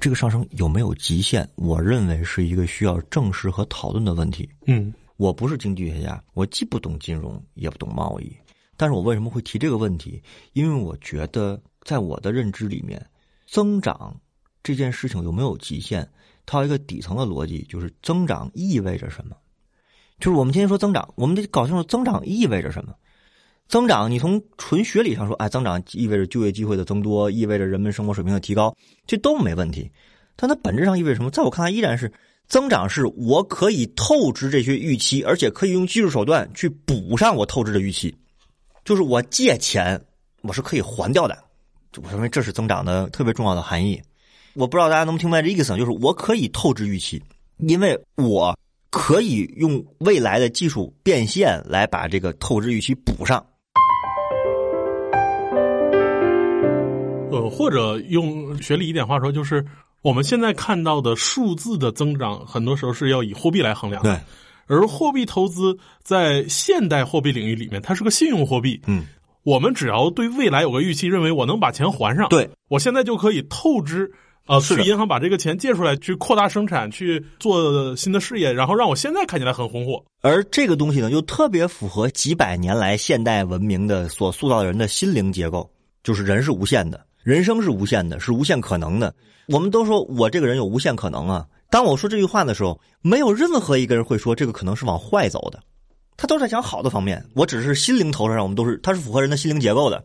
[0.00, 1.46] 这个上升有没有极限？
[1.54, 4.48] 我认为是一个需要正视和讨论的问题。
[4.66, 8.34] 嗯，我不是经济学家，我既不懂金融，也不懂贸易，
[8.76, 10.22] 但是我为什么会提这个问题？
[10.54, 13.04] 因为我觉得在我的认知里面，
[13.46, 14.18] 增长
[14.62, 16.08] 这件事情有没有极限？
[16.46, 19.36] 它有一个底层的逻辑，就是增长意味着什么？
[20.18, 22.94] 就是我们今天说增长，我们得搞清楚增长意味着什么。
[23.68, 28.74] 增长，你从纯学理上说，哎，增长意味着就业机会的增多，意味着人们生活水平的提高，
[29.06, 29.90] 这都没问题。
[30.36, 31.30] 但它本质上意味着什么？
[31.30, 32.12] 在我看来，依然是
[32.46, 38.14] 增长是我可以透支这些预期，而且可以用技术手段去补上我透支的预期。
[38.84, 40.00] 就是我借钱，
[40.42, 41.36] 我是可以还掉的。
[42.02, 44.00] 我认为这是增长的特别重要的含义。
[44.58, 47.22] 我不知道大家能不能听明白这意思，就是我可以透支预期，
[47.58, 53.44] 因为我可以用未来的技术变现来把这个透支预期补上。
[57.30, 59.62] 呃，或者用学理一点话说，就是
[60.00, 64.10] 我们现在看到的数字的增长，很多时候是要以货币来衡量的。
[64.10, 68.80] 对，而货币投资在现代货币领域里面，它是个信用货币。
[68.86, 69.04] 嗯，
[69.42, 74.10] 我们只要对未来有个预期，认为我能把钱还上，对我现在就可以透支。
[74.46, 80.02] 啊，去银行把这个钱借出来，去扩大生产，去做新的事业，然后让我现在看起来很红火。
[80.22, 85.68] 而这个东西呢，又特别符合几百年来现代文明的所塑造人的心灵结构，
[86.04, 89.12] 就是人是无限的，人生是无限的，是无限可能的。
[89.48, 91.44] 我们都说我这个人有无限可能啊。
[91.68, 95.60] 当我说这句话的时候，没有任何一个人会说这个可能是往坏走的，
[96.16, 97.24] 他都在讲好的方面。
[97.34, 100.04] 我只是心灵投射上，我们都是，它是符合人的心灵结构的。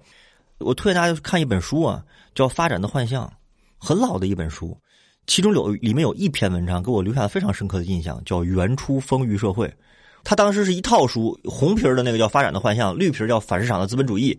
[0.57, 3.25] 我推荐大家看一本书啊，叫《发展的幻象》。
[3.83, 4.77] 很老的一本书，
[5.25, 9.67] 其中有里面有一篇文章给我留下了非常深刻的印象，叫《原初丰裕社会》。
[10.23, 14.33] 它当时是一套书，红皮的那个叫《发展的幻象》，绿皮叫《反市场的资本主义》。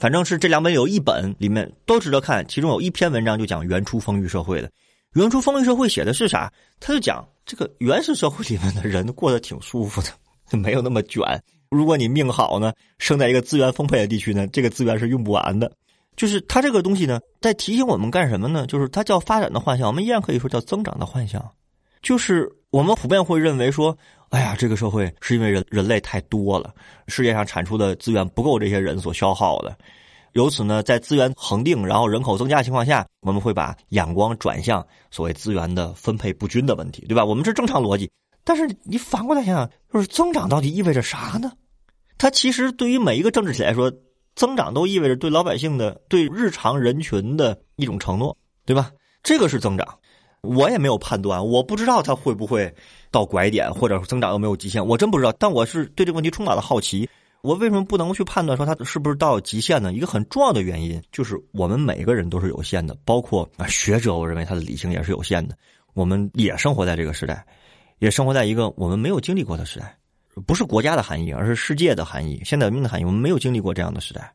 [0.00, 2.46] 反正是这两本有一本里面都值得看。
[2.48, 4.70] 其中有一篇文章就讲原初丰裕社会的。
[5.12, 6.50] 原初丰裕社会写的是啥？
[6.80, 11.22] 他就讲这个原始社会里面的人过得挺舒服的，没有那么卷。
[11.70, 15.70] 如果你命好呢，生在一个资源丰沛的地区呢，这个资源是用不完的。
[16.16, 18.66] 就是它这个东西呢，在提醒我们干什么呢？
[18.66, 21.46] 就是它叫发展的幻象，我们依然可以说叫增长的幻象。
[22.02, 23.96] 就是我们普遍会认为说，
[24.30, 26.72] 哎呀，这个社会是因为人人类太多了，
[27.06, 29.76] 世界上产出的资源不够这些人所消耗的，
[30.32, 37.24] 由此呢，在资源恒定，然后人口增加的情况下，我们会把眼光转向所谓资源的分配不均的问题，对吧？
[37.24, 38.10] 我们这正常逻辑。
[38.42, 41.52] 但是你反过来想想，就是增长到底意味着啥呢？
[42.16, 43.92] 它其实对于每一个政治体来说。
[44.36, 48.92] 增长都意味着对老百姓的、对日常人群的一种承诺，对吧？
[49.24, 49.98] 这个是增长，
[50.42, 52.72] 我也没有判断，我不知道它会不会
[53.10, 55.32] 到拐点，或者增长有没有极限，我真不知道。
[55.32, 57.08] 但我是对这个问题充满了好奇。
[57.42, 59.92] 我为什么不能去判断说它是不是到极限呢？
[59.92, 65.56] 一个很重要的原因就是我们每个人都是有限的，包括学者，我认为他的理性也是有限的。
[65.94, 67.46] 我们也生活在这个时代，
[68.00, 69.96] 也生活在一个我们没有经历过的时代。
[70.44, 73.04] 不是国家的含义，而是世界的含义，现代文明的含义。
[73.04, 74.30] 我们没有经历过这样的时代，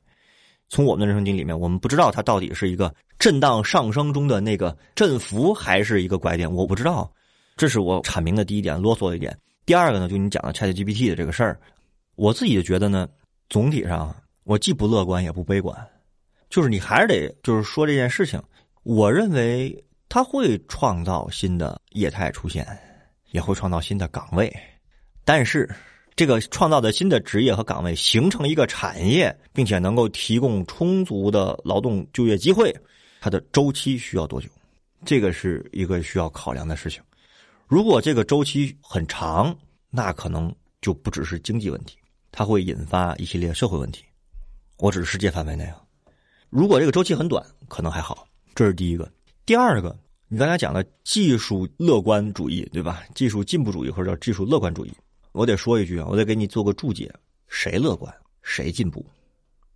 [0.68, 6.52] 从我们的人生经历里面，我们不知道它到底是一个震荡上升中的那个振幅，还是一个拐点。
[6.52, 7.12] 我不知道，
[7.56, 9.38] 这是我阐明的第一点，啰嗦一点。
[9.66, 11.60] 第二个呢，就你讲的 ChatGPT 的这个事儿，
[12.16, 13.08] 我自己就觉得呢，
[13.48, 15.78] 总体上我既不乐观也不悲观，
[16.50, 18.42] 就是你还是得就是说这件事情，
[18.82, 22.68] 我认为它会创造新的业态出现，
[23.30, 24.52] 也会创造新的岗位，
[25.32, 25.65] 但是。
[26.13, 32.72] 这个创造的新的职业和岗位形成一个产业，并且能够提供充足的劳动就业机会，
[33.22, 34.50] 它的周期需要多久？
[35.06, 37.02] 这个是一个需要考量的事情。
[37.65, 39.56] 如果这个周期很长，
[39.89, 41.98] 那可能就不只是经济问题，
[42.30, 44.04] 它会引发一系列社会问题。
[44.80, 45.82] 我只是世界范围内啊。
[46.50, 48.28] 如果这个周期很短，可能还好。
[48.54, 49.10] 这是第一个。
[49.46, 53.02] 第二个，你刚才讲的技术乐观主义，对吧？
[53.15, 54.91] 技术进步主义或者叫技术乐观主义。
[55.32, 57.12] 我得说一句啊，我得给你做个注解：
[57.48, 59.06] 谁乐观，谁进步。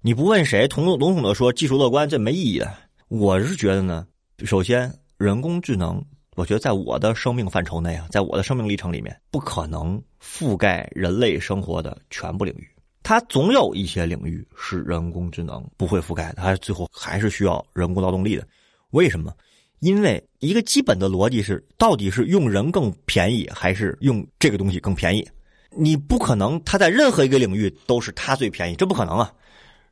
[0.01, 2.71] 你不问谁，统笼统的说技术乐观，这没意义的。
[3.07, 4.05] 我是觉得呢，
[4.43, 6.03] 首先，人工智能，
[6.35, 12.67] 我觉得在我的生命范畴内啊，在我的生命历程里面，不可能覆盖人类生活的全部领域。
[13.01, 18.45] 它总有一些领域是人工智能不会覆盖的，它最后还是需要人工劳动力的。
[18.89, 19.33] 为什么？
[19.79, 25.25] 因为一个基本的逻辑是，到底是用人更便宜，还是用这个东西更便宜？
[25.71, 29.33] 你不可能，他在任何一个领域都是他最便宜，这不可能啊！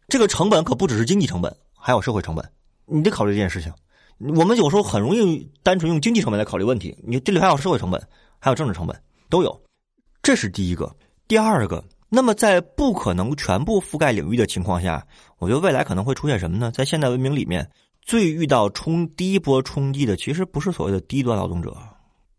[0.08, 2.48] 这个成本可不只是经济成本，还有社会成本，
[2.86, 3.74] 你得考虑这件事情。
[4.36, 8.02] 我们有时候很容易单纯用经济成本来考虑问题，你这里还有社会成本，
[8.40, 8.98] 还有政治成本
[9.30, 9.62] 都有。
[10.22, 10.94] 这是第一个。
[11.28, 15.06] 第二个，那么在不可能全部覆盖领域的情况下，
[15.40, 16.72] 我觉得未来可能会出现什么呢？
[16.72, 17.70] 在现代文明里面，
[18.02, 21.76] 最遇到冲第一波冲击的，其实不是所谓的低端劳动者，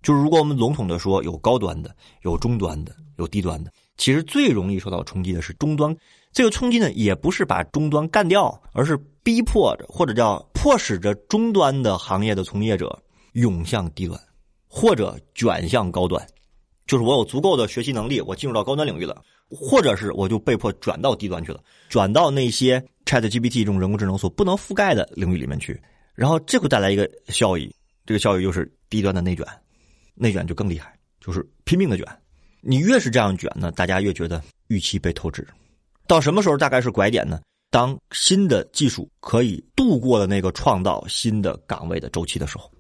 [0.02, 5.96] 就是如果我们笼统的说，有高端的，有中端的，有低端的，其实最容易受到冲击的是终端。
[6.32, 13.00] 这个冲击呢，也不是把终端干掉，而是逼迫着或者叫迫使着终端的行业的从业者
[13.34, 14.20] 涌向低端，
[14.66, 16.26] 或者卷向高端。
[16.86, 25.80] 就是我有足够的学习能力，我进入到高端领域了，或者是我就被迫转到低端去了，转到那些 Chat GPT 这种人工智能所不能覆盖的领域里面去，
[26.14, 27.74] 然后这会带来一个效益，
[28.04, 29.46] 这个效益就是低端的内卷，
[30.14, 32.06] 内卷就更厉害，就是拼命的卷。
[32.66, 35.46] 你越是这样卷呢，大家越觉得预期被透支。
[36.06, 37.40] 到什么时候大概是拐点呢？
[37.70, 42.70] 当新的技术可以度过了那个创造新的岗位的周期的时候，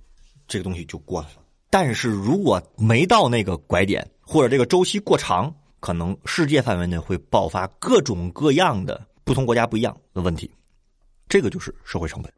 [0.46, 1.28] 这个东西就过了。
[1.68, 10.50] 但是如果没到那个拐点，或者这个周期过长，可能世界范围内会爆发各种各样的不同国家不一样的问题，
[11.28, 12.32] 这个就是社会成本。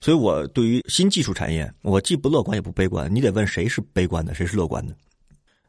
[0.00, 3.12] 所以我对于新技术产业，我既不乐观也不悲观。
[3.12, 4.94] 你得问谁是悲观的，谁是乐观的？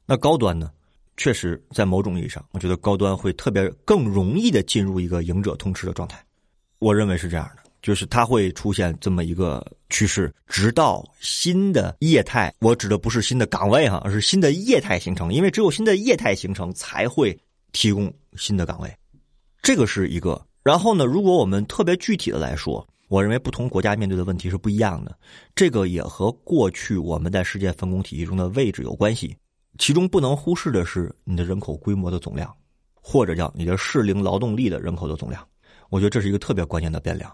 [0.05, 0.71] 那高端呢？
[1.17, 6.23] 确实，在某种意义上，我觉得高端会特别更容易的进入一个赢者通吃的状态。
[6.79, 7.63] 我认为是这样的。
[7.81, 15.31] 就是它会出现这么一个趋势，直到新的业态，我指的不是新的岗位哈，而是新的业态形成。
[15.31, 17.39] 因为只有新的业态形成，才会
[17.73, 18.91] 提供新的岗位，
[19.61, 20.43] 这个是一个。
[20.63, 25.15] 然后呢，如果我们特别具体的来说，我认为不同国家面对的问题是不一样的。
[25.53, 29.35] 这个也和过去我们在世界分工体系中的位置有关系。
[29.77, 32.53] 其中不能忽视的是你的人口规模的总量，
[32.93, 35.45] 或者叫你的适龄劳动力的人口的总量。
[35.89, 37.33] 我觉得这是一个特别关键的变量。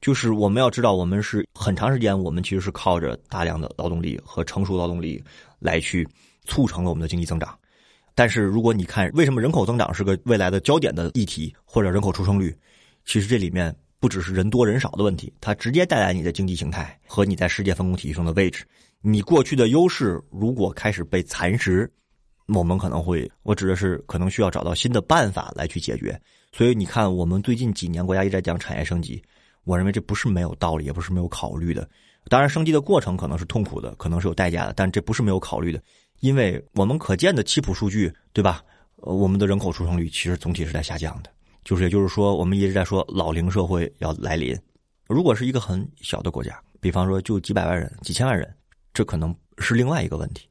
[0.00, 5.22] 就是我们要知道，我们是很长时间，我们其实是靠着大量的劳动力和成熟劳动力
[5.60, 6.06] 来去
[6.44, 7.56] 促成了我们的经济增长。
[8.14, 12.52] 但是，如果你看为什么人口增长是个未来的焦点的议题，或者人口出生率，
[13.04, 18.64] 其实这里面不只是人多人少的问题，它直接带来你的经济形态和你在世界分工体系中的位置。
[19.02, 21.90] 你过去的优势如果开始被蚕食，
[22.46, 26.18] 我们可能会，我指的是可能需要找到新的办法来去解决。
[26.52, 29.20] 所以，你看，我们最近几年国家一直在讲产业升级。
[29.64, 31.88] 我认为这不是没有道理，也不是没有考虑的。
[32.28, 35.82] 当然，升级的过程可能是痛苦的，可能是有代价的，但这不是没有考虑的。
[36.20, 38.62] 因为我们可见的七普数据，对吧？
[38.96, 41.30] 我们的人口出生率其实总体是在下降的，
[41.64, 44.56] 就是也就是说，我们一直在说老龄社会要来临。
[45.08, 48.48] 如果是一个很小的国家，比方说就几百万人、几千万人，
[48.92, 50.48] 这可能是另外一个问题。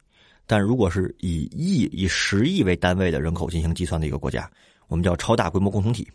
[0.48, 4.50] 但如果是以亿、以十亿为单位的人口进行计算的一个国家，
[4.88, 6.08] 我们叫超大规模共同体。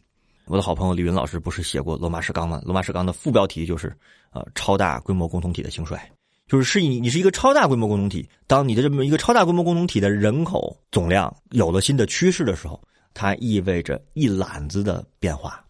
[0.45, 2.61] 我的好朋友李云老师不是写过《罗马史纲》吗？
[2.65, 3.93] 《罗马史纲》的副标题就是
[4.31, 5.99] “呃，超大规模共同体的兴衰”，
[6.47, 12.81] 就是是你你是一个超大规模共同体，当你的这么一个超大规模共同体的人口总量有了新的趋势的时候，
[13.15, 15.65] 它意味着一揽子的变化，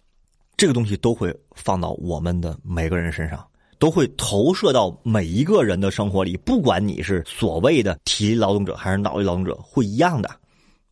[0.57, 3.47] 这个东西都会放到我们的每个人身上，
[3.79, 10.31] 都会投射到每一个人的生活里，不管你是所谓的体力劳动者还是脑力劳动者，会一样的，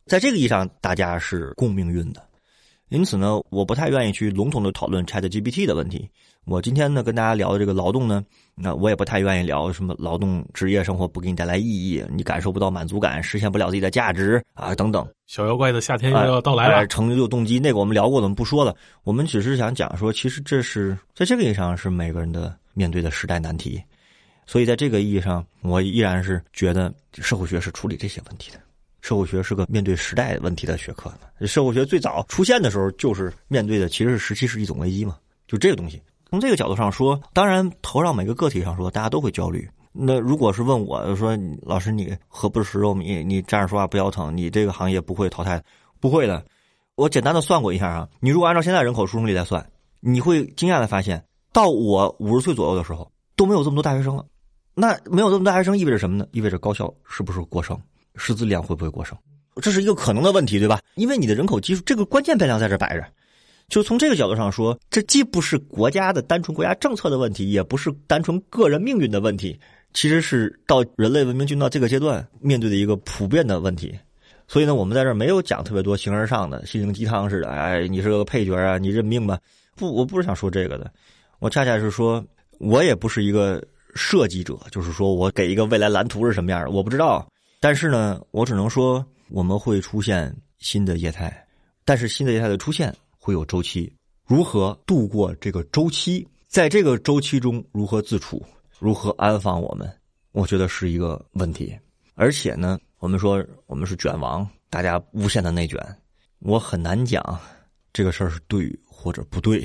[0.05, 2.21] 在这个意义上，大家是共命运的。
[2.89, 6.07] 因此呢，我不太愿意去笼统的讨论 Chat GPT 的问题。
[6.45, 15.05] 我今天呢跟大家聊的这个劳动呢，那我也不太愿意聊什么劳动职业生活不给你带来意义，你感受不到满足感，实现不了自己的价值啊等等。
[15.25, 18.75] 小妖怪的夏天又要到来了，成就动机那个我们聊过了，我们不说了。
[19.03, 23.81] 我们只是想讲说，其实这是在这个意义上是每个人的面对的时代难题。
[24.45, 28.59] 所以在这个意义上，我依然是觉得社会学是处理这些问题的。
[29.01, 36.01] 社会学是个面对时代问题的学科社会学最早出现的时候，就是面对的其实是十七世纪总危机嘛，就这个东西。
[36.29, 39.67] 从这个角度上说，当然投上每个个体上说，大家都会焦虑。
[39.91, 43.23] 那如果是问我说，老师你何不食肉糜？
[43.23, 44.35] 你站着说话不腰疼？
[44.35, 45.63] 你这个行业不会淘汰？
[45.99, 46.43] 不会的。
[46.95, 49.65] 我简单的算过一下啊，你如果按照现在人口出生率来算，
[49.99, 51.23] 你会惊讶的发现，
[51.55, 54.25] 到我五十岁左右的时候，都没有这么多大学生了。
[54.73, 56.27] 那没有这么多大学生意味着什么呢？
[56.33, 57.79] 意味着高校是不是过剩？
[58.17, 59.17] 师资力量会不会过剩？
[59.61, 60.81] 这是一个可能的问题，对吧？
[60.95, 63.05] 因为你的人口基数，这个关键变量在这摆着。
[63.69, 69.57] 就从这个角度上说，这既不是国家的单纯国家政策的问题，也不是单纯个人命运的问题，
[69.93, 73.97] 其实是到人类文明进到这个阶段面对的一个普遍的问题。
[74.45, 77.49] 所以呢，我们在这儿没有讲特别多形而上的心灵鸡汤似的。
[77.49, 79.39] 哎，你是个配角啊，你认命吧。
[79.77, 80.89] 不，我不是想说这个的，
[81.45, 82.25] 我恰恰是说，
[82.57, 87.23] 我也不是一个设计者，就是说我给一个未来蓝图是什么样的，我不知道。
[87.59, 91.45] 但是呢，我只能说我们会出现新的业态，
[91.83, 93.93] 但是新的业态的出现会有周期，
[94.25, 98.43] 如何度过这个周期，在这个周期中如何自处，
[98.79, 99.87] 如何安放我们，
[100.31, 101.77] 我觉得是一个问题。
[102.15, 105.79] 而且呢，我们说我们是卷王，大家无限的内卷，
[106.39, 107.39] 我很难讲
[107.93, 109.63] 这个事儿是对或者不对，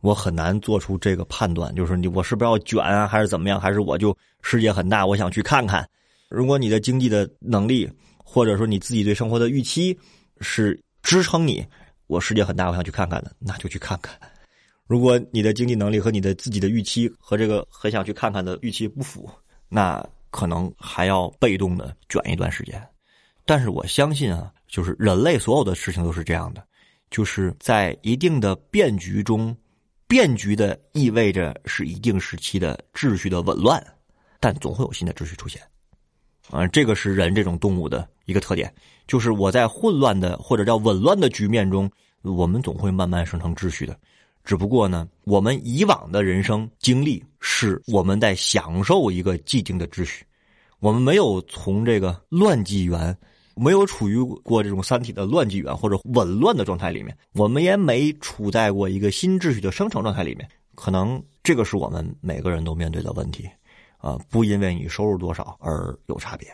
[0.00, 5.88] 我很难做出这个判断，就是你我是不是要卷啊，还是怎么样，还是我就世界很大，我想去看看。
[6.28, 9.98] 如果你的经济的能力，或者说你自己对生活的预期
[10.40, 11.64] 是支撑你，
[12.06, 14.18] 我世界很大，我想去看看的，那就去看看。
[14.86, 19.28] 如果你的经济能力和你的自己的预期和这个很想去看看的预期不符，
[19.68, 20.04] 那。
[20.32, 22.80] 可能还要被动的卷一段时间，
[23.44, 26.62] 但是我相信啊，就是人类所有的事情都是这样的，
[27.10, 29.52] 就是在一定的变局中，
[30.10, 33.80] 变局的意味着是一定时期的秩序的紊乱，
[34.40, 35.62] 但总会有新的秩序出现，
[36.50, 38.74] 啊，这个是人这种动物的一个特点，
[39.06, 41.88] 就是我在混乱的或者叫紊乱的局面中，
[42.22, 43.96] 我们总会慢慢生成秩序的。
[44.42, 50.24] 只不过呢，我们以往的人生经历是我们在享受一个既定的秩序，
[50.80, 53.16] 我们没有从这个乱纪元，
[53.60, 60.48] 没有处于过这种三体的乱纪元或者紊乱的状态里面，我们也没处在过一个新秩序的生成状态里面。
[60.74, 63.46] 可能这个是我们每个人都面对的问题，
[63.98, 66.48] 啊，不因为你收入多少而有差别。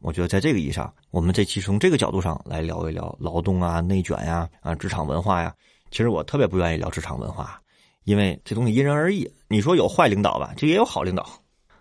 [0.00, 5.54] 我觉得在这个意义上，我们这期从这个角度上来聊一聊劳动啊、内卷呀、啊职场文化呀。
[5.90, 7.58] 其实我特别不愿意聊职场文化，
[8.04, 9.26] 因为这东西因人而异。
[9.48, 11.26] 你说有坏领导吧，这也有好领导。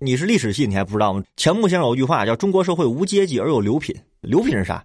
[0.03, 1.23] 你是历史系，你还不知道吗？
[1.37, 4.83] 钱穆先生有句话叫“中国社会无阶级而有流品”，流品是啥？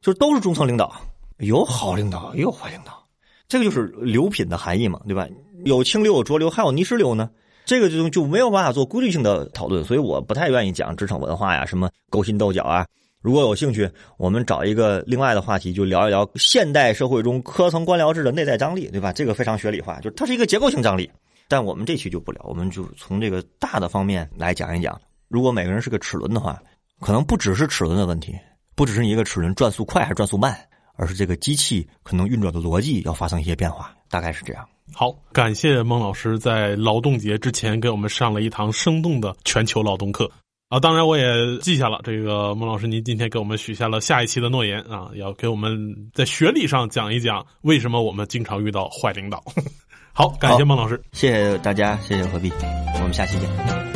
[0.00, 0.90] 就是都是中层领导，
[1.36, 3.04] 有好领导也有坏领导，
[3.46, 5.28] 这个就是流品的含义嘛，对吧？
[5.66, 7.28] 有清流有浊流，还有泥石流呢。
[7.66, 12.86] 这个就就没有办法做规律性的讨论，所以我不太愿意讲职场文化呀，什么勾心斗角啊。
[13.20, 13.86] 如果有兴趣，
[14.16, 19.12] 我们找一个另外的话题，就聊一聊现代社会中科层官僚制的内在张力，对吧？
[19.12, 21.10] 这个非常学理化，就它是一个结构性张力。
[21.48, 25.00] 但我们这期就不聊，我们就从这个大的方面来讲一讲。
[25.28, 26.60] 如果每个人是个齿轮的话，
[27.00, 28.34] 可能不只是齿轮的问题，
[28.74, 30.56] 不只是一个齿轮转速快还是转速慢，
[30.94, 34.68] 而是这个机器可能运转的逻辑要发生一些变化，大概是这样。
[34.92, 40.30] 好，感谢孟老师在劳动节之前给我们上了一堂生动的全球劳动课。
[40.68, 42.00] 啊，当然我也记下了。
[42.04, 49.42] 这个孟老师，您今天给我们许下了下一期的诺言啊，要给我们在学理上讲一讲为什么我们经常遇到坏领导。
[50.16, 52.52] 好，感谢孟老师，谢谢大家，谢谢何必，
[52.94, 53.93] 我们下期见。